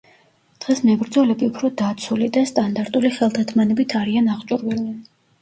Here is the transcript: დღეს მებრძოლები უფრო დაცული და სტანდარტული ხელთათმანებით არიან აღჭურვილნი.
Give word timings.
დღეს 0.63 0.79
მებრძოლები 0.85 1.49
უფრო 1.51 1.69
დაცული 1.81 2.31
და 2.39 2.43
სტანდარტული 2.53 3.13
ხელთათმანებით 3.19 3.95
არიან 4.03 4.33
აღჭურვილნი. 4.39 4.91